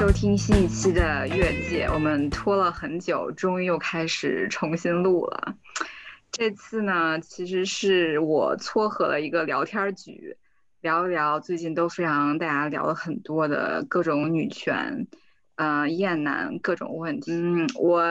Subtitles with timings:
[0.00, 5.54] 收听新一期的越界，我们拖了很久，终于又开始重新录了。
[6.32, 10.38] 这次呢，其实是我撮合了一个聊天局，
[10.80, 15.06] 聊一聊最近都非常大家聊了很多的各种女权、
[15.56, 17.32] 呃厌男各种问题。
[17.32, 18.02] 嗯，我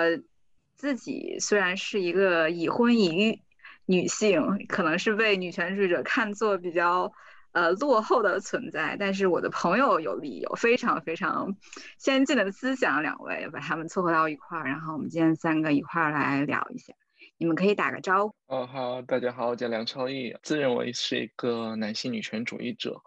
[0.75, 3.42] 自己虽然是一个已婚已育
[3.87, 7.11] 女性，可能是被女权主义者看作比较。
[7.52, 11.56] 呃，落后的存在，但是我的朋友有理由，非常非常
[11.98, 16.94] 先进的思想，两位把他们撮合到一块儿，然后我们今天三个一块儿来聊一下，
[17.38, 18.36] 你们可以打个招呼。
[18.48, 23.02] 哦，好，大家好，我叫梁超毅，自认为是一个男性女权主义者。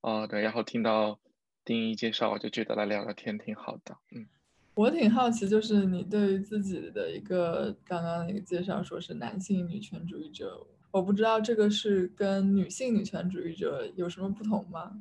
[0.00, 1.20] 哦，对，然后听到
[1.64, 3.96] 丁一介绍，我就觉得来聊聊天挺好的。
[4.10, 4.26] 嗯，
[4.74, 10.66] 我挺好奇，就是你对于自己的一个刚刚那个介绍，说是男性女权主义者。
[10.94, 14.92] 我不知道这个是跟女性女权主义者有什么不同吗？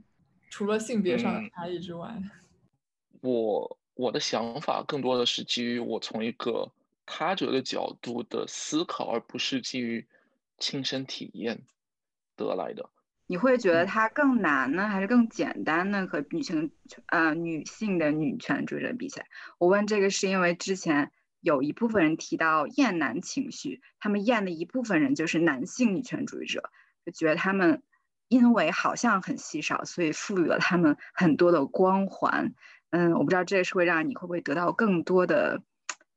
[0.49, 2.19] 除了性别上的差异之外，
[3.21, 6.71] 我我的想法更多的是基于我从一个
[7.05, 10.03] 他者的角度的思考，而不是基于
[10.57, 11.61] 亲身体验
[12.35, 12.89] 得来的。
[13.27, 16.07] 你会觉得它更难呢，还是更简单呢？
[16.07, 16.71] 和女性
[17.05, 19.27] 呃女性的女权主义者比起来，
[19.59, 21.11] 我问这个是因为之前。
[21.43, 26.71] 有一部分人提到厌男情绪，他们厌的一部分人就是男性女权主义者，
[27.05, 27.83] 就觉得他们
[28.29, 32.53] 因为好像很稀少，所以赋予了他们很多的光环。
[32.91, 35.61] 嗯，我不知道这是会让你会不会得到更多的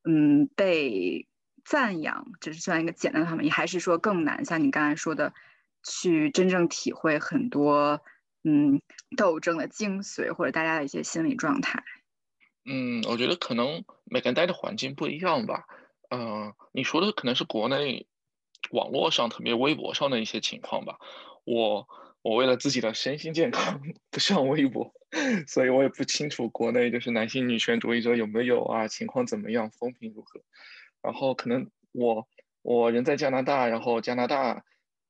[0.04, 1.26] 嗯被
[1.64, 4.44] 赞扬，这是算一个简单的方面，还是说更难？
[4.44, 5.34] 像你刚才说的，
[5.82, 8.00] 去真正体会很多
[8.44, 8.80] 嗯
[9.16, 11.82] 斗争的精髓，或者大家的一些心理状态。
[12.68, 15.66] 嗯，我觉得可能每个人待的环境不一样吧。
[16.10, 18.06] 嗯，你说的可能是国内
[18.70, 20.98] 网络上，特别微博上的一些情况吧。
[21.44, 21.86] 我
[22.22, 24.92] 我为了自己的身心健康不上微博，
[25.46, 30.40] 所以我也不清楚国内就是男性女权主义者有没有啊，情况怎么样，风评如何。
[31.02, 32.26] 然后可能我
[32.62, 34.64] 我人在加拿大，然后加拿大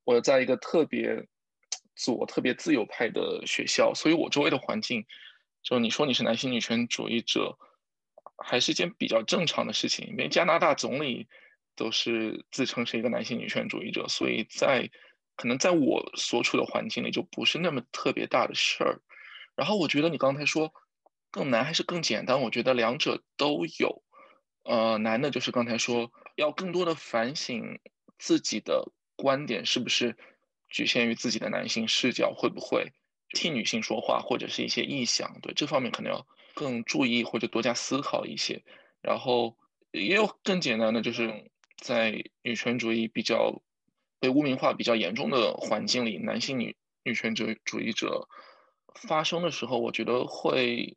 [0.05, 1.27] 我在一个特别
[1.95, 5.07] 左、特别自由派的学校，所以我周围的环境。
[5.67, 7.59] 就你说你是男性女权主义者，
[8.39, 11.27] 还是一件比较正常的事情，因为加拿大总理
[11.75, 14.89] 都是自称是一个男性女权主义者，所以在
[15.35, 19.01] 可能在我所处的环境里就不是那么特别大的事儿。
[19.57, 20.73] 然后我觉得你刚才说
[21.33, 24.05] 更难还是更简单，我觉得两者都有。
[24.63, 27.81] 呃，难的就是刚才说要更多的反省
[28.19, 30.17] 自己的观点是不是
[30.69, 32.93] 局限于自己的男性视角，会不会？
[33.31, 38.63] 替女性说话，或者是一些臆想，对这方面可能要更注意或者多加思考一些。
[39.03, 39.57] 然后
[39.93, 43.63] 也有更简单的，就是在女权主义比较
[44.21, 48.29] 被污名化比较严重的环境里，男性女女权主主义者
[48.95, 50.97] 发生的时候，我觉得会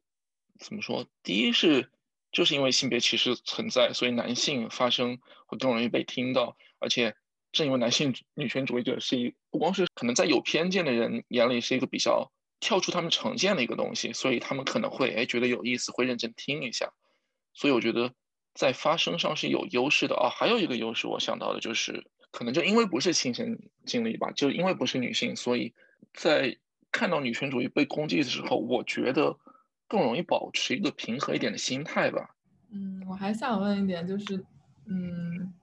[0.60, 1.06] 怎么说？
[1.24, 1.92] 第一是
[2.32, 7.16] 就是因为性别歧视存在，所以男性发声会更容易被听到，而且。
[7.52, 16.92] 正因为男性女权主义者是一不光是可能在有偏见的人眼里是一个比较跳出他们成见的一个东西，所以他们可能会哎觉得有意思，会认真听一下。
[17.54, 18.14] 所以我觉得
[18.54, 20.30] 在发声上是有优势的啊。
[20.30, 25.74] 还有一个优势我想到的就是，可能就因为不是亲身经历吧，就因为不是女性，所以
[26.14, 26.56] 在
[26.92, 29.38] 看到女权主义被攻击的时候，我觉得
[29.88, 32.36] 更容易保持一个平和一点的心态吧。
[32.72, 34.46] 嗯，我还想问一点，就是
[34.86, 35.54] 嗯。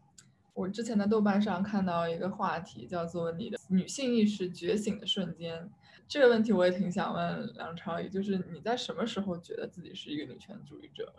[0.56, 5.70] 我之前在豆瓣上看到一个话题，叫做“你的女性意识觉醒的瞬间”。
[6.08, 11.12] 这个问题我也挺想问梁朝伟，就是你在什么时候觉得自己是一个女权主义者？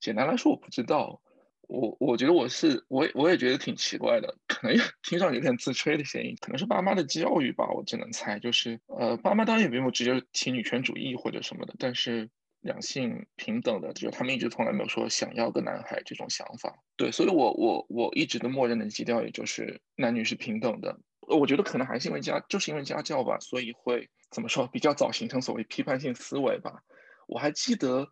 [0.00, 1.22] 简单来说，我不知道。
[1.68, 8.40] 我我觉得我是，我我也觉得挺奇怪的，可能听上有点自吹的嫌疑，可能是爸妈的教育吧，我只能猜。
[8.40, 12.28] 就是呃，爸妈当然也没有直接提女权主义或者什么的，但是。
[12.62, 16.72] 两性平等的，就是他们一直从来没有说想要个男孩这种想法。
[16.96, 20.98] 对，所以我我我一直的默认的基调也就是男女是平等的。
[21.20, 26.82] 我觉得可能还是因为家，就是因为家教吧，所以会怎么说，比较早形成所谓批判性思维吧。
[27.26, 28.08] 我还记得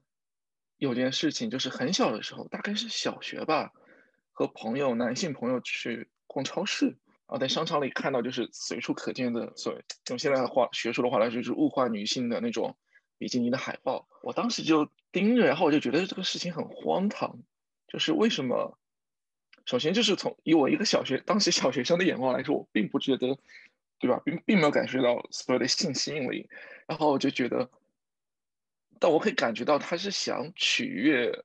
[0.78, 3.70] 有件事情，就是很小的时候，大概是小学吧，
[4.32, 6.96] 和朋友男性朋友去逛超市，然
[7.28, 12.76] 后在商场里看到就是随处可见的所谓用现在的话学术的话来说，就是物化女性的那种。
[13.20, 17.38] 比基尼的海报，我当时就盯着，然后我就觉得这个事情很荒唐，
[17.86, 18.78] 就是为什么？
[19.66, 23.36] 首先就是从以我一个小学当时小学生的眼光来说，我并不觉得，
[23.98, 24.22] 对吧？
[24.24, 26.48] 并并没有感觉到所有的性吸引力，
[26.86, 27.70] 然后我就觉得，
[28.98, 31.44] 但我可以感觉到他是想取悦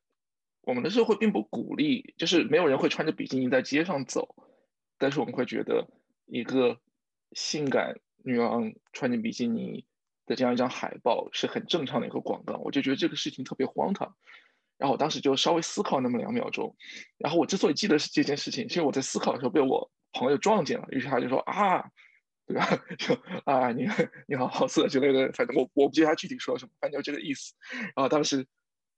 [0.61, 4.33] 我们的社会，并不鼓励，就是没有人会穿着比基尼在街上走，
[4.97, 5.85] 但是我们会觉得
[6.25, 6.79] 一个
[7.33, 9.85] 性感女郎穿着比基尼。
[10.25, 14.15] 的这样一张海报是很正常的一个广告，我就觉得这个事情特别荒唐。
[14.77, 16.75] 然后我当时就稍微思考那么两秒钟，
[17.17, 21.81] 然后我之所以记得是这件事情，其实我在思考的时候被我朋友撞见了，于是他就说啊，
[22.45, 22.67] 对吧？
[22.99, 23.13] 就
[23.45, 23.87] 啊，你
[24.27, 27.53] 你好好色之类的，反正我我不记得他具体说了什么，反正就这个意思。
[27.71, 28.45] 然后当时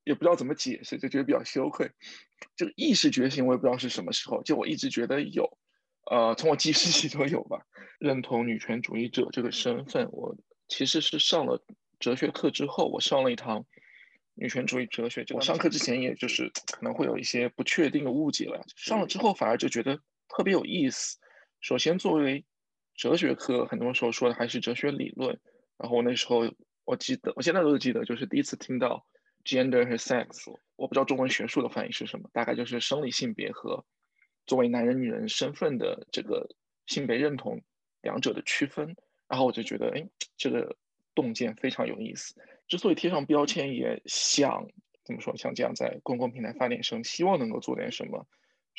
[0.03, 1.91] 也不知道怎么解释，就觉得比较羞愧。
[2.55, 5.57] 这个意识觉醒我也不知道是什么时候，就我一直觉得有，
[6.09, 7.61] 呃，从我记事起都有吧。
[7.99, 10.35] 认同女权主义者这个身份，我
[10.67, 11.63] 其实是上了
[11.99, 13.65] 哲学课之后，我上了一堂。
[14.39, 21.17] 女权主义哲学，我上课之前也就是可能会有一些不确定的误解了，上了之后反而就觉得特别有意思。
[21.59, 22.45] 首先，作为
[22.93, 25.39] 哲学课，很多时候说的还是哲学理论。
[25.79, 26.53] 然后我那时候
[26.85, 29.03] 我记得，我现在都记得，就是第一次听到
[29.43, 33.83] gender 和 sex，我不知道中文学术的翻译是什么，大概就是生理性别和
[34.45, 36.47] 作为男人女人身份的这个
[36.85, 37.59] 性别认同
[38.03, 38.95] 两者的区分。
[39.27, 40.07] 然后我就觉得，哎，
[40.37, 40.75] 这个
[41.13, 42.35] 洞见非常有意思。
[42.67, 44.67] 之所以贴上标签，也想
[45.03, 48.27] 怎么说，像这样在公共平台发点声，希望能够做点什么。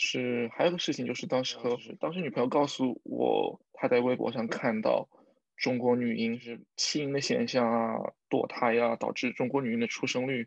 [0.00, 5.08] 是还有个事情，就是当时和当时女朋友告诉我，她在微博上看到
[5.56, 7.96] 中国女婴是弃婴的现象啊，
[8.30, 10.46] 堕胎啊，导致中国女婴的出生率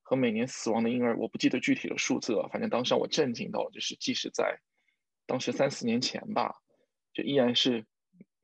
[0.00, 2.48] 和每年死亡的婴儿，我不记得具体的数字了。
[2.50, 4.58] 反正当时让我震惊到了，就是即使在
[5.26, 6.54] 当时三四年前吧，
[7.12, 7.84] 就依然是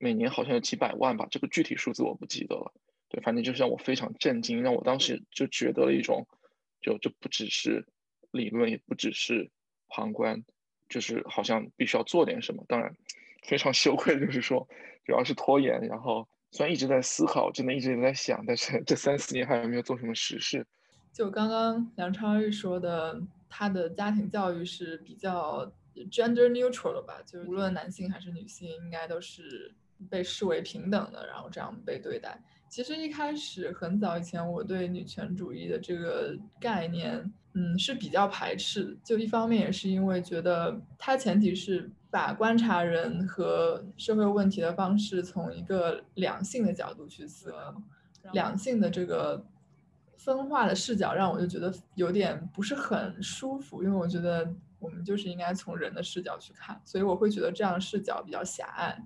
[0.03, 2.75] 每年好像有几百万吧，这个具体数字我不记得了。
[3.09, 6.27] 对，反正就是让我非常震惊，让我当时就觉得了一种，
[6.81, 7.87] 就就不只是
[8.33, 9.49] 理论，也不只是
[9.89, 10.43] 旁观，
[10.89, 12.65] 就是好像必须要做点什么。
[12.67, 12.93] 当然，
[13.45, 14.67] 非常羞愧，就是说
[15.05, 15.81] 主要是拖延。
[15.83, 20.67] 然后虽然一直在思考，真的一直在想，但是这三四年还有没有做什么实事？
[21.13, 25.73] 就刚刚梁超玉说的，他的家庭教育是比较
[26.11, 27.23] gender neutral 的吧？
[27.25, 29.73] 就是无论男性还是女性，应该都是
[30.11, 32.43] 被视为平等的，然后这样被对待。
[32.69, 38.97] 其实一开始很早以前，我对女权主义的这个概念，嗯，是比较排斥。
[39.05, 47.75] 就一方面也是因为觉得它前提是把观察人和社会问题的方式从一个两性的角度去思考，
[48.33, 49.45] 两性的这个
[50.17, 58.99] 分化的视角让我就觉得有点不是很舒服，因为我觉得我们就是应该从人的视角去看，所以我会觉得这样视角比较狭隘。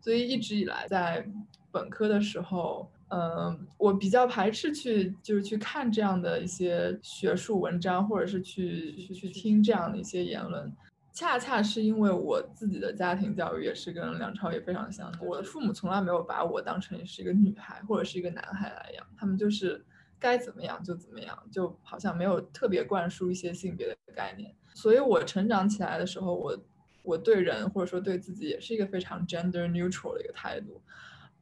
[0.00, 1.26] 所以一直以来在
[1.70, 2.90] 本科的时候。
[3.12, 10.72] 嗯，我比较排斥去就是去看这样的一些学术文章，或者是去去去听这样的一些言论。
[11.12, 19.84] 恰恰是因为我自己的家庭教育也是跟梁朝伟非常像，我的父母从来没有把我当成是一个女孩或者是一个男孩来养，他们就是
[20.20, 24.54] 该怎么样就怎么样，就好像没有特别灌输一些性别的概念。
[24.72, 26.56] 所以我成长起来的时候，我
[27.02, 30.80] 我对人或者说对自己也是一个非常 gender neutral 的一个态度。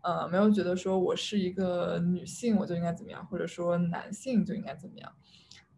[0.00, 5.12] 呃，没有觉得说我是一个女性我就应该怎么样，或者说男性就应该怎么样，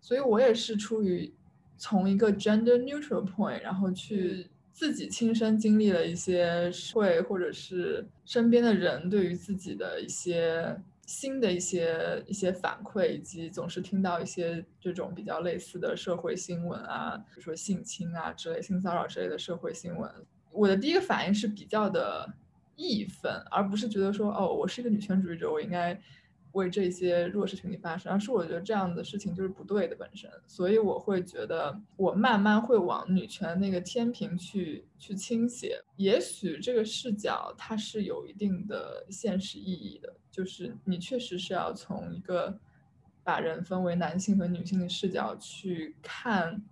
[0.01, 1.33] 所以我也是出于
[1.79, 10.79] 从一个 gender neutral point，然后去自己亲身经历了一些社会或者是身边的人对于自己的一些
[11.11, 20.09] 新的一些一些反馈，以及总是听到一些这种比较类似的社会新闻啊，比如说性侵啊之类、性骚扰之类的社会新闻，
[20.53, 22.33] 我的第一个反应是比较的。
[22.83, 25.93] 义愤，而不是觉得说，哦，我是一个女权主义者，我应该
[26.53, 35.83] 为这些弱势群体发声，而是我觉得这样的事情就是不对的本身，所以我会觉得我慢慢会往女权那个天平去去倾斜。
[35.97, 42.59] 也许这个视角它是有一定的现实意义的，就是你确实是要从一个
[43.23, 46.63] 把人分为男性和女性的视角去看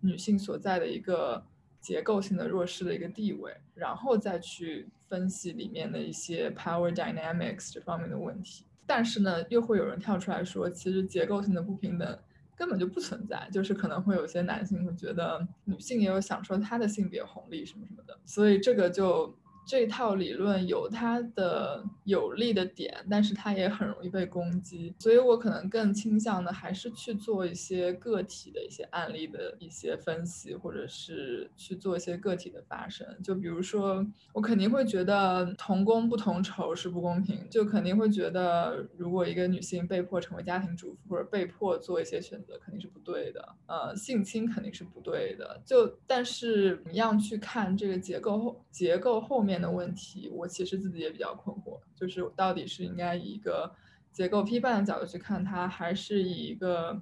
[0.00, 1.44] 女性所在的一个。
[1.80, 8.66] 结构性的弱势的一个地位，然后再去分析里面的一些 power dynamics 这方面的问题。
[8.92, 12.18] 但是呢，又会有人跳出来说，其实结构性的不平等
[12.56, 19.32] 根本就不存在，就是可能会有些男性会觉得女性也有享受她的性别红利什么什么的，所以这个就。
[19.70, 33.06] 这套理论有它的有利的点，但是它也很容易被攻击，所以我可能更倾向的还是去做一些个体的一些案例的一些分析，或者是去做一些个体的发声。
[33.22, 43.54] 就比如说，我肯定会觉得同工不同酬是不公平，就肯定会觉得如果一个女性被迫成为家庭主妇，或者被迫做一些选择，肯定是不对的。
[43.68, 45.62] 呃，性侵肯定是不对的。
[45.64, 49.59] 就但是怎么样去看这个结构后结构后面？
[49.60, 53.74] 的问题，我其实自己也比较困惑，就是到底是应该以一个
[54.12, 57.00] 结构批判的角度去看它，还是以一个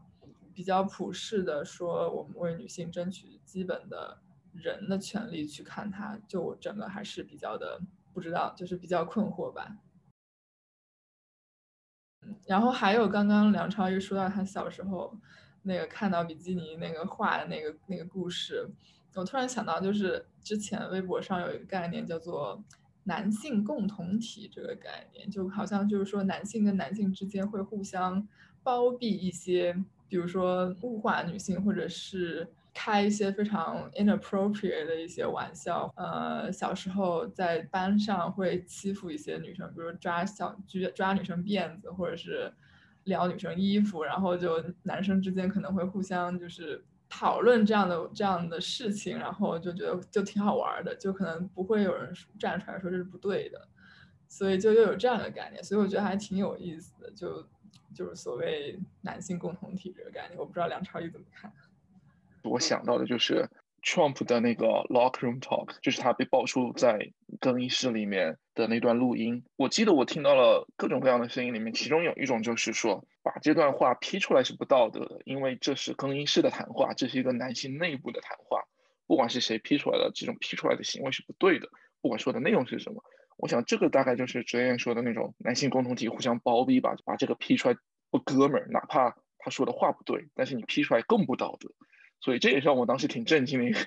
[0.52, 4.20] 比较普世的说我们为女性争取基本的
[4.52, 7.80] 人的权利去看它，就整个还是比较的
[8.12, 9.78] 不知道，就是比较困惑吧。
[12.46, 15.16] 然后还有刚刚梁超又说到他小时候
[15.62, 18.68] 那个看到比基尼那个画的那个那个故事，
[19.14, 22.62] 我突然想到，就是之前微博上有一个概念叫做
[23.04, 28.26] 男性共同体这个概念，就好像就是说男性跟男性之间会互相
[28.62, 29.72] 包庇一些，
[30.08, 32.48] 比如说物化女性或者是。
[32.74, 42.52] 开一些非常 inappropriate 的一些玩笑，呃，小时候在班上会欺负一些女生，比如抓小抓抓女生辫子，或者是
[43.02, 53.66] 撩女生衣服，然后就男生之间可能会互相就是讨论这样的这样的事情，然后就觉得就挺好玩的，就可能不会有人站出来说这是不对的，
[54.28, 57.46] 所以就又有这样的概念，所以我觉得还挺有意思的，就
[57.94, 61.52] 就是所谓男性共同体这个概念，我不知道梁朝伟怎么看。
[62.42, 63.48] 我想到的就是
[63.82, 69.44] Trump 的那个 locker room talk，就是他被爆出在更衣室里面的那段录音。
[69.56, 78.62] 我记得我听到了各种各样的声音，里面其中有一种就是说，把这段话批出来是不道德的，因为这是更衣室的谈话，这是一个男性内部的谈话，
[79.06, 81.68] 不管是谁批出来的，这种批出来的行为是不对的，
[82.02, 83.02] 不管说的内容是什么。
[83.37, 87.76] 我想这个大概就是哲言说的那种男性共同体互相包庇吧，把这个批出来
[88.11, 91.70] 不哥们儿，哪怕他说的话不对，但是你批出来更不道德。
[92.20, 93.78] 所以这也是让我当时挺震惊的一个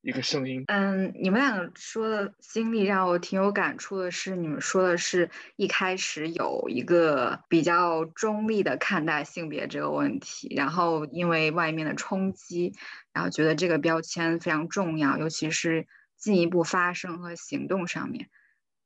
[0.00, 0.64] 一个声音。
[0.68, 12.72] 嗯，你们两个说的经历让我挺有感触的是，你们说的是一开始有一个比较中立的看待性别这个问题，然后因为外面的冲击，
[13.12, 18.28] 然后觉得这个标签非常重要，尤其是进一步发声和行动上面，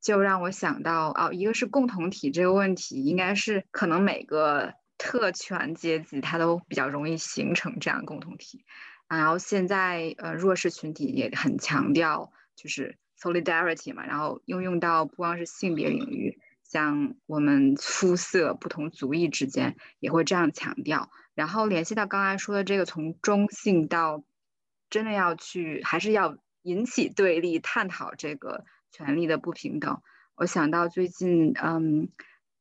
[0.02, 4.74] 就让我想到哦，一个是共同体这个问题，应该是可能每个。
[5.04, 8.64] 特权阶级，它都比较容易形成这样共同体，
[9.08, 24.22] 然后现在呃弱势群体也很强调就是 solidarity 嘛，然后应用到不光是性别领域，像我们肤色不同族裔之间也会这样强调，然后联系到刚才说的这个从中性到
[24.88, 30.00] 真的要去还是要引起对立，探讨这个权利的不平等，
[30.36, 32.08] 我想到最近嗯。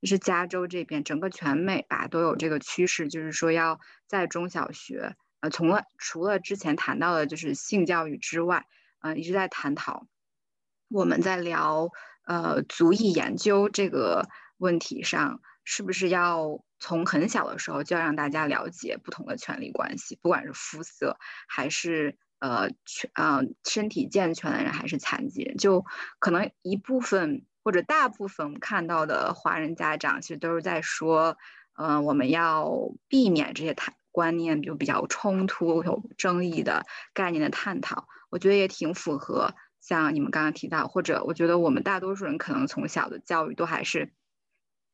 [0.01, 8.65] 就是加州这边，整个全美吧都有这个趋势，就是说要在中小学，呃，从了除了之前谈到的就是性教育之外，
[9.01, 10.08] 嗯，一直在探讨，
[10.89, 11.91] 我们在聊
[12.25, 14.27] 呃族裔研究这个
[14.58, 25.86] 问题上，是不是要从很小的时候就要让大家了解不同的权利关系，不管是肤色还是呃全呃身体健全的人还是残疾人，就
[26.17, 27.46] 可能一部分。
[27.63, 31.38] 或者大部分看到的华人家长，其实都是在说，
[31.77, 32.72] 嗯，我们要
[33.08, 38.08] 避免这些谈观念，就比较冲突、有争议的概念的探讨。
[38.30, 44.12] 我觉得也挺符合，像你们刚刚提到，或者我觉得我们大多数人可能从小的教育都还是，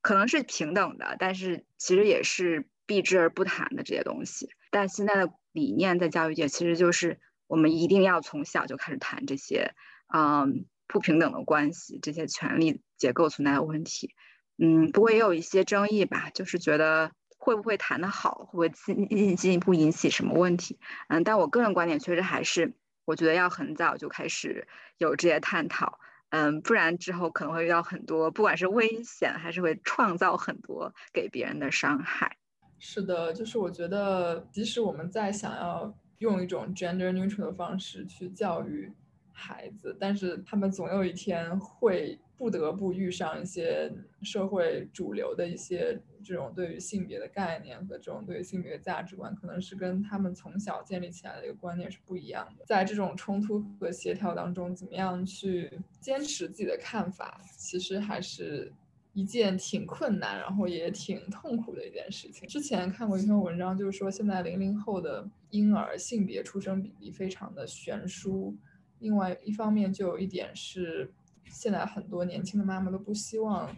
[0.01, 4.49] 可能是平等的，但是其实也是避之而不谈的这些东西。
[4.71, 9.73] 但现在的理念在教育界，其实就是我们一定要从小就开始谈这些，
[10.13, 10.65] 嗯。
[10.87, 14.15] 不平等的关系，这些权力结构存在的问题，
[14.57, 20.79] 嗯，不过也有一些争议吧，就是觉得会不会谈得好，会不会进进一步引起什么问题，
[21.09, 22.73] 嗯，但我个人观点确实还是，
[23.05, 24.67] 我觉得要很早就开始
[24.97, 32.37] 有这些探讨，嗯，不然之后可能会遇到很多，不管是危险还是会创造很多给别人的伤害。
[32.79, 38.93] 是的，就是我觉得，即使我们在想要用一种 gender neutral 的方式去教育。
[39.37, 43.91] 孩子，但是他们总有一天会不得不遇上一些
[44.23, 52.65] 社会主流的一些这种对于性别的概念和这种对于性别的价值观，可能是跟他们从小建立起来的一个观念是不一样的。
[52.65, 58.73] 在这种冲突和协调当中，怎么样去坚持自己的看法，其实还是
[59.13, 62.47] 一件挺困难，然后也挺痛苦的一件事情。
[62.47, 68.55] 之前看过一篇文章，就是说现在零零后的婴儿性别出生比例非常的悬殊。
[68.99, 71.11] 另外一方面，就有一点是，
[71.45, 73.73] 现在很多年轻的妈妈都不希望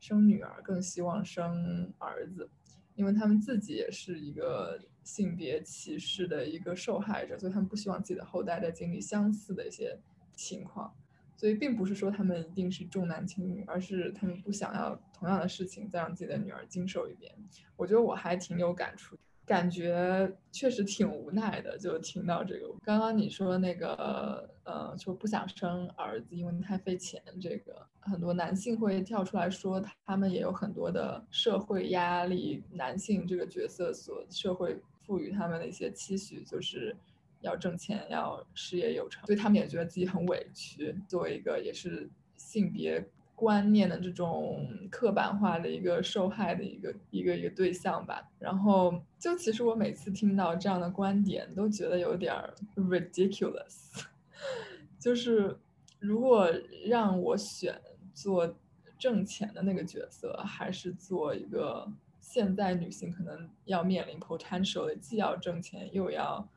[0.00, 2.48] 生女儿，更希望生儿子，
[2.94, 9.98] 因为他们自己也是一个性别歧视的一个受害者，所以他们不希望自己的后代再经历相似的一些
[10.34, 10.92] 情况。
[11.36, 17.34] 所以并不是说他们一定是重男轻女，而是他们不想要同样的事情再让自己的女儿经受一遍。
[17.76, 19.18] 我觉得我还挺有感触。
[19.46, 22.68] 感觉确实挺无奈的，就听到这个。
[22.82, 27.22] 刚刚你说那个，呃，就不想生儿子，因为太费钱。
[27.40, 36.96] 这个很多男性会跳出来说，他们也有很多的社会压力，男性这个角色所社会赋予他们的一些期许，就是
[37.40, 40.94] 要挣钱，要事业有成，所以他们也觉得自己很委屈。
[41.06, 48.30] 作为一个也是性别观念的这种刻板化的一个受害的一个一个一个对象吧。
[48.38, 52.34] 然后就其实我每次听到这样的观点，都觉得有点
[52.76, 54.04] ridiculous。
[54.98, 55.58] 就是
[55.98, 56.48] 如果
[56.86, 57.80] 让我选
[58.14, 58.54] 做
[58.98, 66.48] 挣钱的那个角色，还是做一个现在女性可能要面临 potential 的，既要挣钱又要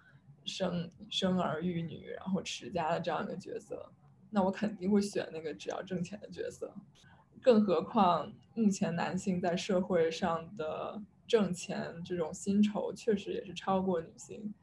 [0.46, 3.91] 生生儿育女，然后持家的这样一个角色。
[4.29, 6.74] 那我肯定会选那个只要挣钱的角色，
[7.41, 14.53] 更何况目前男性在社会上的挣钱这种薪酬确实也是超过女性，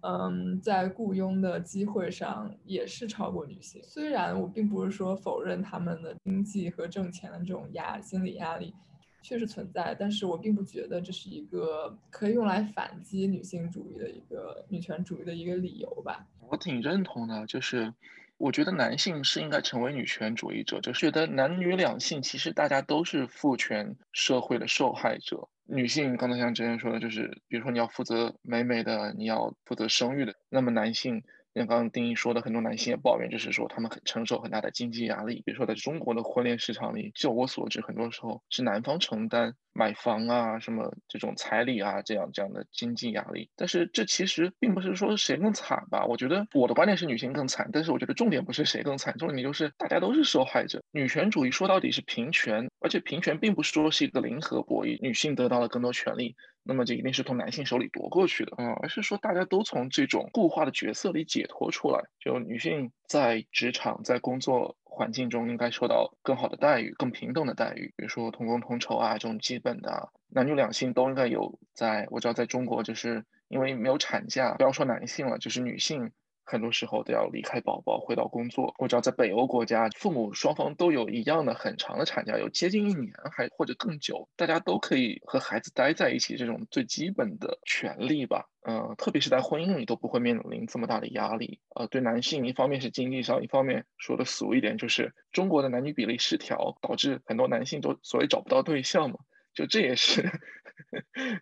[0.00, 3.82] 嗯，在雇佣的机会上也是超过女性。
[3.84, 8.74] 虽然我并不是说否认他们的经济和挣钱的这种压心理压力
[9.22, 16.26] 确实存在，但是我并不觉得这是一个可以用来反击女性主义的一个女权主义的一个理由吧。
[16.48, 17.94] 我挺认同的，就是。
[18.40, 25.46] 我觉得男性是应该成为女权主义者，就是觉得男女两性其实大家都是父权社会的受害者。
[25.66, 31.22] 女性刚才像之前说的，就是比如说你要负责美美的，你要负责生育的，那么男性。
[31.54, 35.42] 像刚刚丁一说的，很多男性也抱怨，就是说他们很承受很大的经济压力。
[35.44, 43.50] 比如说，在中国的婚恋市场里，就我所知，很多时候是男方承担买房啊、什么这种彩礼啊这样这样的经济压力。
[43.56, 46.06] 但是这其实并不是说谁更惨吧？
[46.06, 50.80] 我觉得我的观点是女性更惨，但是我觉得重点不是谁更惨，重点就是大家都是受害者。
[50.92, 56.36] 女权主义说到底是平权，而且平权并不是说是一个零和博弈，女性得到了更多权利。
[56.62, 62.02] 那么就一定是从男性手里夺过去的嗯，而是说大家都从这种固化的角色里解脱出来。
[62.18, 70.10] 就女性在职场、在工作环境中应该受到更好的待遇、更平等的待遇，比如说同工同酬啊这种基本的。
[70.28, 76.12] 男女两性都应该有，在我知道在中国就是因为没有产假，不要说男性了，就是女性。
[76.50, 78.74] 很多时候都要离开宝宝回到工作。
[78.78, 88.48] 我知道在北欧国家，父母双方都有一样的很长的产假，有接近一年还或者更久，大家都可以和孩子待在一起，这种最基本的权利吧。
[88.62, 91.60] 嗯，特别是在婚姻里都不会面临这么大的压力。
[91.76, 99.18] 呃，对男性，一方面是经济上，一方面说的俗一点，就是中国的男女比例失调，导致很多男性都所谓找不到对象嘛。
[99.52, 100.30] 就这也是，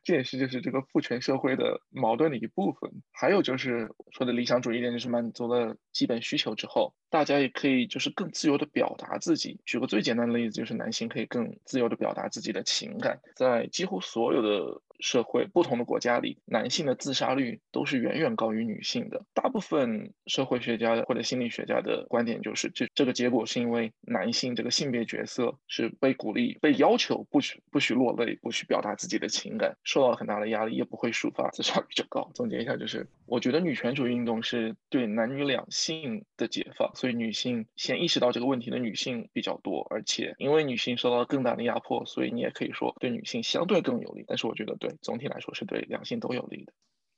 [0.05, 2.91] 这也是就是这个父权社会的矛盾的一部分。
[3.13, 9.61] 还有就是说的理想主义一点，就是满足了基本需求之后，大家也可以就是更自由的表达自己。
[9.65, 14.83] 举个最简单的例子，就是男性可以更自由的表达自己的情感，在几乎所有的。
[15.01, 19.25] 社会不同的国家里，男性的自杀率都是远远高于女性的。
[19.35, 32.29] 大部分社会学家或者心理学家的观点就是，这这个结果是因为男性这个性别角色是被鼓励、被要求不许不许落泪、不许表达自己的情感，受到了很大的压力，也不会抒发，自杀率就高。
[32.35, 44.25] 总结一下，就是我觉得女权主义运动是对男女两性的解放，所以女性先意识到这个问题的女性比较多，而且因为女性受到了更大的压迫，所以你也可以说对女性相对更有利。
[44.27, 44.88] 但是我觉得对。
[45.03, 46.73] 总体来说是对两性都有利的。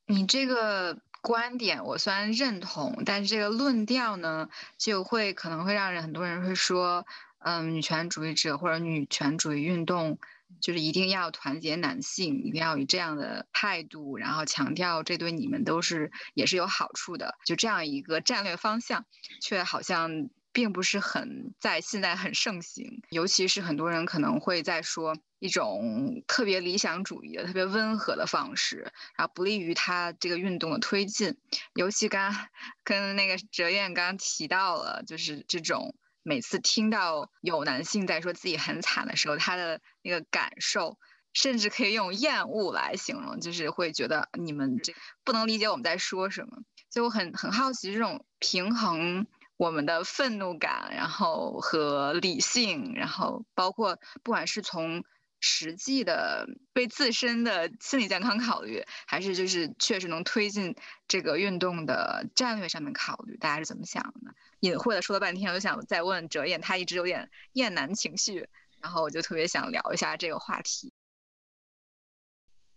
[0.07, 7.07] 你这个观点我虽然认同，但是这个论调呢，就会可能会让人很多人会说，
[7.39, 10.19] 嗯，女权主义者或者女权主义运动
[10.61, 19.05] 就是一定要团结男性，一定要以这样的态度，然后强调这对你们都是也是有好处的，就这样一个战略方向，
[19.41, 20.29] 却好像。
[20.53, 31.37] 并不是很在现在很盛行，尤其是很多人可能会在说一种特别理想主义的、特别温和的方式，然后不利于他这个运动的推进。
[31.75, 32.35] 尤其刚
[32.83, 40.99] 跟那个哲燕刚刚提到了，就是这种每次听到有男性在说自己很惨的时候，他的那个感受，
[41.33, 46.63] 甚至可以用厌恶来形容，就是会觉得你们这不能理解我们在说什么。
[46.91, 49.27] 所以我很很好奇这种平衡。
[49.61, 55.05] 我们的愤怒感，然后和理性，然后包括不管是从
[55.39, 60.75] 实际的为自身的心理健康考虑，还是就是确实能推进
[61.07, 64.33] 这个运动的战略上面考虑，大家是怎么想的？
[64.61, 68.49] 隐晦的说了半天，我就想再问哲彦，他一直有点厌男情绪，
[68.81, 70.95] 然后我就特别想聊一下这个话题。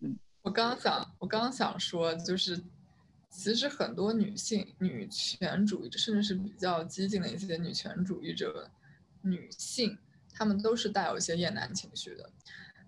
[0.01, 2.61] 嗯，我刚想，我刚想说就是。
[3.35, 8.69] 其实很多女性女权主义者，甚至是比较激进的一些女权主义者，
[9.21, 9.97] 女性，
[10.31, 12.29] 她们都是带有一些厌男情绪的。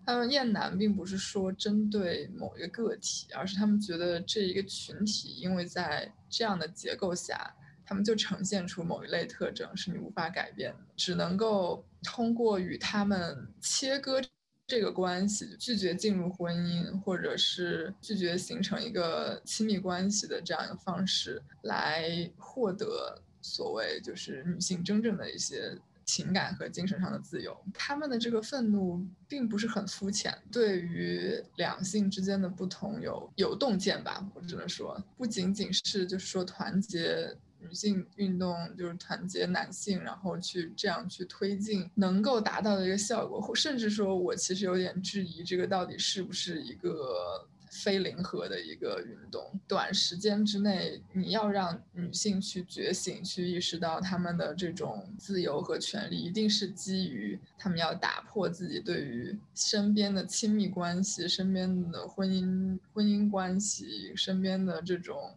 [0.05, 14.21] 她们厌男并不是说针对某一个个体，而是她们觉得这一个群体，因为在这样的结构下，他们就呈现出某一类特征，是你无法改变的，只能够通过与他们切割。
[14.67, 27.55] 这个关系拒绝进入婚姻，或者是拒绝形成一个亲密关系的这样一个方式，来获得所谓就是女性真正的一些情感和精神上的自由。
[27.75, 37.37] 他们的这个愤怒并不是很肤浅，对于两性之间的不同有有洞见吧，我只能说，不仅仅是就是说团结。
[37.65, 49.59] 女性运动就是团结男性，然后去这样去推进，能够达到的一个效果，或甚至说我其实有点质疑这个到底是不是一个非零和的一个运动。
[49.67, 65.33] 短时间之内，你要让女性去觉醒，去意识到她们的这种自由和权利，一定是基于她们要打破自己对于身边的亲密关系、身边的婚姻婚姻关系、身边的这种。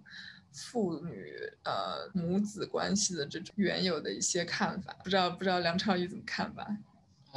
[0.67, 1.33] 父女
[1.65, 6.67] 呃母子关系的这种原有的一些看法，不知道不知道梁朝宇怎么看吧？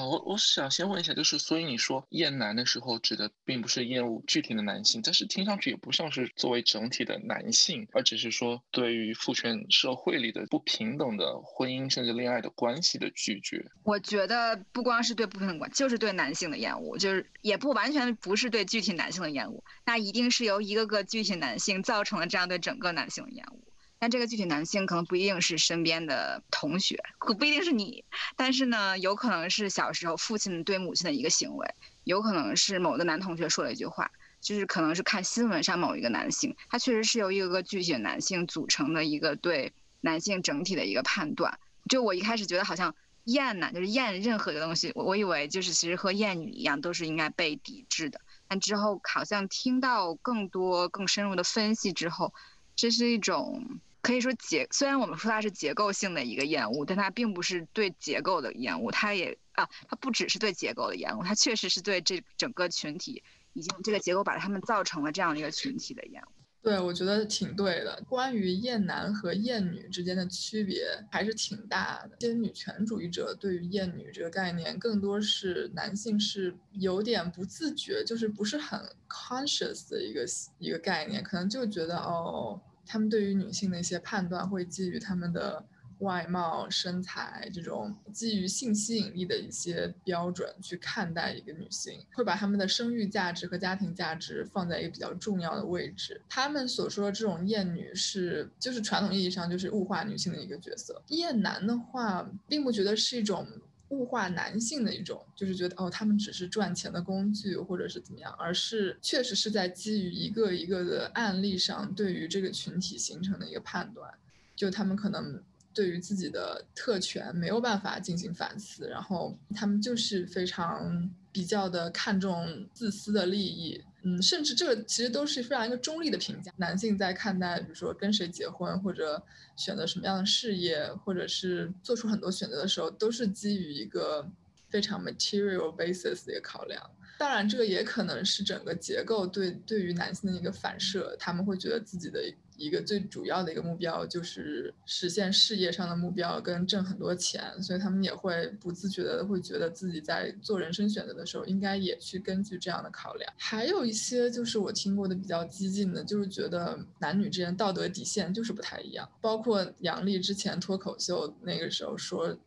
[0.07, 13.65] 我我想先问一下，就是所以你说厌男的时候，指的并不是厌恶具体的男性，但是听上去也不像是作为整体的男性，而只是说对于父权社会里的不平等的婚姻甚至恋爱的关系的拒绝。
[13.83, 23.70] 我觉得不光是对不平等关，就是对男性的厌恶，就是也不完全不是对具体男性的厌恶，那一定是由一个个具体男性造成了这样对整个男性的厌恶。
[24.01, 28.03] 但这个具体男性可能不一定是身边的同学，可不一定是你，
[28.35, 34.09] 但是呢，有可能是小时候父亲对母亲的一个行为，有可能是某个男同学说了一句话，
[34.41, 41.59] 就是可能是看新闻上某一个男性，他确实是由一个个具体的男性组成的一个对男性整体的一个判断。
[41.87, 48.19] 就我一开始觉得好像厌男就是厌任何的东西，我我以为就是其实和厌女一样，都是应该被抵制的。
[48.47, 52.33] 但之后好像听到更多更深入的分析之后，
[52.75, 53.79] 这是一种。
[54.01, 63.21] 可以说结，虽然我们说它是结构性的一个厌恶，但它并不是对结构的厌恶，它也啊，它不只是对结构的厌恶，它确实是对这整个群体，
[63.53, 66.27] 已经这个结构把他们造成了这样的一个群体的厌恶。
[66.63, 68.03] 对，我觉得挺对的。
[68.07, 72.17] 关于厌男和厌女之间的区别还是挺大的。
[72.19, 80.25] 一些女权主义者对于厌女这个概念，更多是男性是有点不自觉，就是不是很 conscious 的一个
[80.59, 82.59] 一个概念，可能就觉得哦。
[82.85, 85.63] 他们对于女性的一些判断会基于他们的
[85.99, 96.19] 外貌、身材这种基于性吸引力的一些标准去看待一个女性，会把他们的生育价值和家庭价值放在一个比较重要的位置。
[96.27, 101.01] 他们所说的这种厌女是，就是传统意义上就是物化女性的一个角色。
[101.09, 103.47] 厌男的话，并不觉得是一种。
[103.91, 114.11] 物化男性的一种，就是觉得哦，他们只是赚钱的工具，或者是怎么样，而是确实是在基于一个一个的案例上，对于这个群体形成的一个判断，
[114.55, 123.83] 就他们可能对于自己的特权没有办法进行反思，然后他们就是非常比较的看重自私的利益。
[124.03, 126.51] 嗯，甚至这个其实都是非常一个中立的评价。
[126.57, 129.21] 男性在看待，比如说跟谁结婚，或者
[129.55, 134.27] 选择什么样的事业，或者是做出很多选择的时候，都是基于一个
[134.69, 136.81] 非常 material basis 的一个考量。
[137.17, 142.21] 当然，这个也可能是整个结构对对于男性的一个反射，他们会觉得自己的。
[142.61, 153.33] 一个最主要的一个目标就是实现事业上的目标跟挣很多钱，所以他们也会不自觉的会觉得自己在做人生选择的时候，应该也去根据这样的考量。
[153.37, 159.09] 还有一些就是我听过的比较激进的，就是觉得男女之间道德底线就是不太一样。
[159.19, 162.37] 包括杨笠之前脱口秀那个时候说，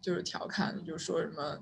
[0.00, 1.58] 就是调侃，就是说什么。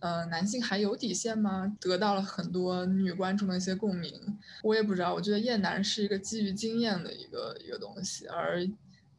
[0.00, 1.76] 呃，男性还有底线吗？
[1.80, 4.38] 得到了很多女观众的一些共鸣。
[4.62, 8.66] 我也不知道，我觉得厌男是一个基于经验的一个一个东西，而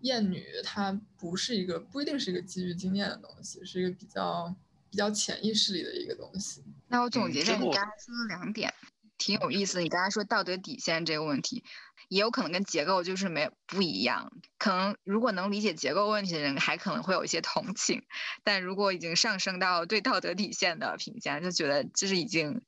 [0.01, 4.55] 厌女它不是一个，不一定是一个基于经验的东西，是一个比较
[4.89, 6.63] 比较潜意识里的一个东西。
[6.87, 8.71] 那我总结一下，你刚才说的两点，
[9.17, 9.81] 挺有意思的。
[9.81, 11.63] 你刚才说道德底线这个问题。
[12.09, 18.01] 也有可能跟结构就是没不一样，可能如果能理解结构问题的人还可能会有一些同情，
[18.45, 22.61] 但如果已经上升到对道德底线的评价，就觉得这是已经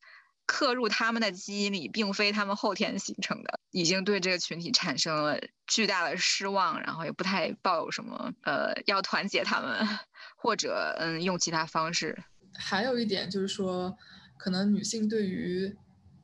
[0.46, 9.88] 刻入他们的基因里，并非他们后天形成的，已经对这个群体产生了巨大的失望，然后也不太抱有什么呃要团结他们，
[10.36, 12.22] 或者嗯用其他方式。
[12.58, 13.98] 还有一点就是说，
[14.38, 15.78] 可能女性对于。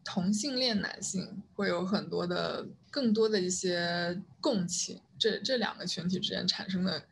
[0.05, 7.03] 同性恋男性会有很多的、更多的一些共情，这这两个群体之间产生的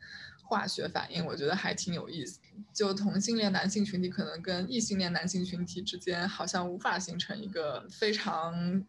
[0.44, 2.40] 化学反应，我觉得还挺有意思。
[2.72, 8.86] 就同性恋男性群体可能跟异性恋男性群体之间好像无法形成一个非常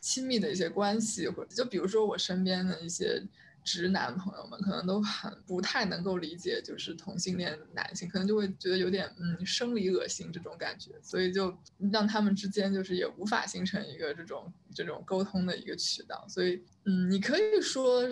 [0.00, 3.22] 亲密的一些关系，或就比如说我身边的一些。
[3.68, 11.54] 直男朋友们可能都很不太能够理解，就是同性恋男性可能就会觉得有点嗯生理恶心这种感觉，所以就
[11.92, 16.24] 让他们之间就是也无法形成一个这种这种沟通的一个渠道。
[16.28, 18.04] 所以嗯，你可以说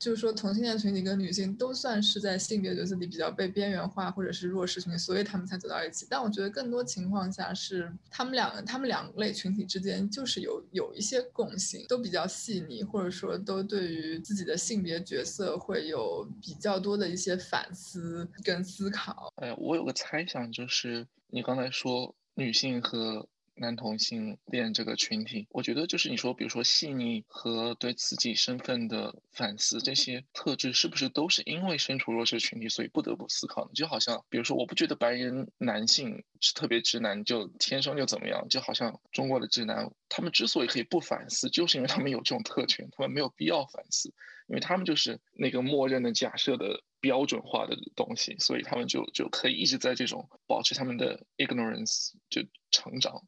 [0.00, 6.06] 就是说同性恋群体跟女性都算是在性别角色里比较被边缘化或者是弱势群体，所以他们才走到一起。
[6.08, 19.30] 但我觉得更多情况下是他们两个他们两类群体之间就是有有一些共性，都比较细腻，或者说都对于自己的性别角色会有比较多的一些反思跟思考。
[19.36, 23.28] 哎，我有个猜想，就是你刚才说女性和。
[23.60, 33.70] 男同性恋这个群体，我觉得就是你说，比如说细腻和对自己身份的反思这些特质，是不是都是因为身处弱势群体，所以不得不思考呢？
[33.74, 44.08] 就好像，比如说，我不觉得白人男性是特别直男，就天生就怎么样，就好像中国的直男，他们之所以可以不反思，就是因为他们有这种特权，他们没有必要反思，
[44.48, 53.22] 因为他们就是那个默认的假设的标准化的东西，所以他们就就可以一直在这种保持他们的 ignorance 就成长。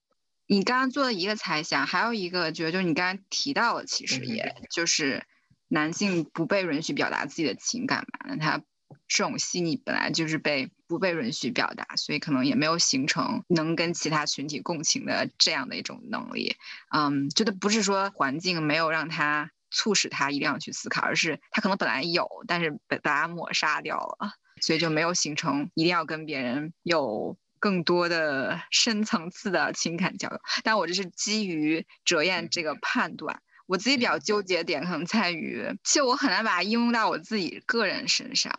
[0.46, 5.24] 你刚刚做的一个猜想，还有一个觉得就是你刚刚提到了，其实也就是
[5.68, 8.62] 男性不被允许表达自己的情感嘛，那他
[9.08, 16.56] 这种细腻本来就是被不被允许表达，所以可能也没有形成能跟其他群体共情的这样的一种能力。
[16.94, 27.38] 嗯，觉得不是说环境没有让他促使他一定要去思考，而是他可能本来有，但是被大家抹杀掉了，所以就没有形成一定要跟别人有。
[27.62, 33.40] 更多的深层次的情感交流，但我这是基于哲彦这个判断。
[33.66, 38.52] 我自己比较纠结点可能在于，其实我很难把它应用到我自己个人身上。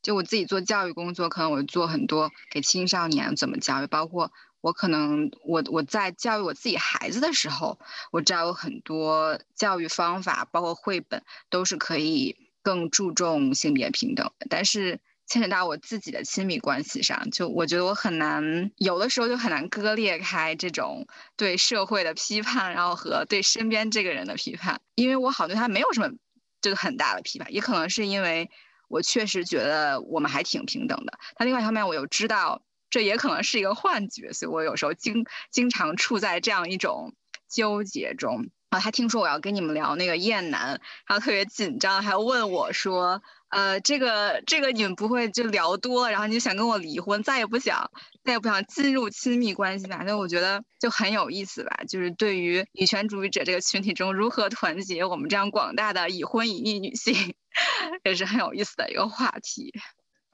[0.00, 7.78] 就我自己做教育工作，可能我做很多给青少年怎么教育，包括我可能我我在教育我自己孩子的时候，
[8.10, 14.98] 我知道有很多教育方法，包括绘本都是可以更注重性别平等的，但是。
[15.26, 26.10] 牵扯到我自己的亲密关系上，就我觉得我很难，有的时候就很难割裂开这种对社会的批判，然后和对身边这个人的批判，因为我好像对他没有什么
[26.60, 28.48] 这个很大的批判，也可能是因为
[28.88, 31.18] 我确实觉得我们还挺平等的。
[31.36, 37.14] 但另外一方面，我又知道这也可能是一个幻觉，所以我有时候经经常处在这样一种
[37.48, 38.48] 纠结中。
[38.70, 43.22] 啊，他听说我要跟你们聊那个厌男，然后特别紧张，还问我说。
[43.56, 47.90] 呃，这个这个你们不会就聊多，然后你就想跟我离婚，再也不想
[48.22, 50.02] 再也不想进入亲密关系吧？
[50.04, 57.34] 那我觉得就很有意思吧，就是对于女权主义者这个群体中如何团结我们这样广大的已婚已育女性，
[58.04, 59.72] 也是很有意思的一个话题。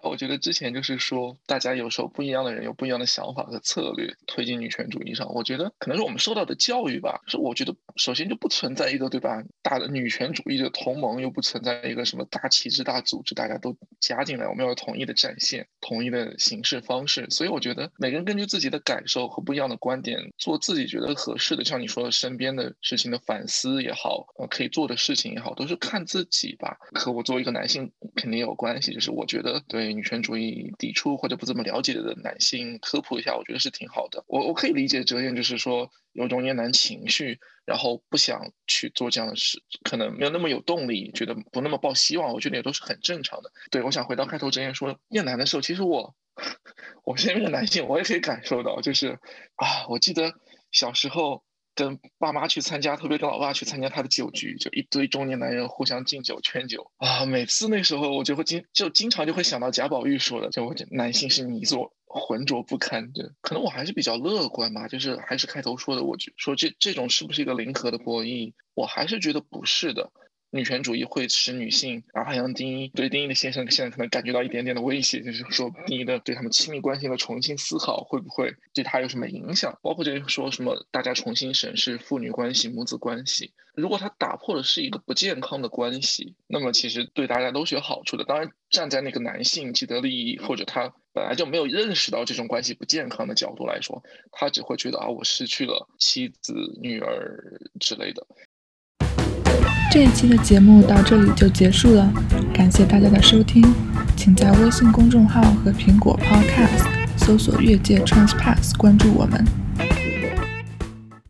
[0.03, 5.33] 我觉得之前就是说，大家有时候不一样的人有不一样的想法和策略推进女权主义上。
[5.33, 7.21] 我觉得可能是我们受到的教育吧。
[7.29, 17.27] 是我觉得首先就不存在一个对吧大的女权主义的同盟，又不存在一个什么大旗帜、大组织，大家都加进来，我们要有统一的战线、统一的形式方式。
[17.31, 26.77] 所以我觉得每个人根据自己的感受和不一样的观点，做自己觉得合适的，像你说的身边的事情的反思也好，呃，可以做的事情也好，都是看自己吧。
[26.93, 29.92] 和我作为一个男性肯定有关系，就是我觉得对。
[29.93, 34.25] 女权主义抵触或者不怎么了解的男性科普一下，我觉得是挺好的。
[34.27, 42.33] 我我可以理解哲言，就是说有种厌男情绪，然后不想去做这样的事，可能没有那么有动力，觉得不那么抱希望。
[42.33, 43.53] 我觉得也都是很正常的。
[43.71, 46.15] 对，我想回到开头哲言说厌男的时候，其实我
[47.05, 49.19] 我身边的男性我也可以感受到，就是
[49.57, 50.35] 啊，我记得
[50.71, 51.43] 小时候。
[51.75, 57.25] 跟爸妈去参加，特别跟老爸去参加他的酒局，就一堆中年男人互相敬酒劝酒啊。
[57.25, 63.13] 每次那时候，我就会经就经常就会想到贾宝玉说的，就我男性是泥做，浑浊不堪。
[63.13, 70.11] 对，可能我还是比较乐观吧，就是还是开头说的，我觉说这这种是不是一个零和的博弈，我还是觉得不是的。
[70.55, 79.79] 女权主义会使女性，哪怕像丁一对丁一的先生现在可能感觉到一点点的威胁，就是说丁一的对他们亲密关系的重新思考，会不会对他有什么影响？
[79.83, 88.25] 包括就是说什么大家重新审视父女关系、母子关系，如果他打破的是一个不健康的关系，那么其实对大家都是有好处的。
[88.25, 98.27] 当然，站在那个男性既得利益或者他本来就没有认识到这种关系不健康的角度来说，他只会觉得啊，我失去了妻子、女儿之类的。
[99.93, 102.11] 这一期的节目到这里就结束了，
[102.51, 103.63] 感谢大家的收听，
[104.17, 106.87] 请在微信公众号和苹果 Podcast
[107.19, 109.62] 搜索“越界 Transpass” 关注我们。